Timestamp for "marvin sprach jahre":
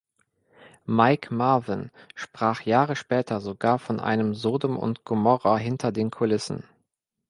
1.31-2.95